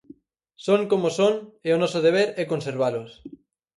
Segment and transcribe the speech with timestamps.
[0.65, 1.33] Son como son
[1.67, 3.11] e o noso deber é conservalos.